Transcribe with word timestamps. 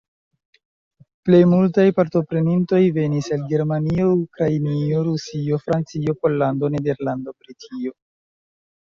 Plej 1.27 1.41
multaj 1.49 1.83
partoprenintoj 1.99 2.79
venis 2.95 3.29
el 3.37 3.43
Germanio, 3.51 4.07
Ukrainio, 4.21 5.03
Rusio, 5.09 5.61
Francio, 5.67 6.17
Pollando, 6.25 6.71
Nederlando, 6.77 7.35
Britio. 7.45 7.95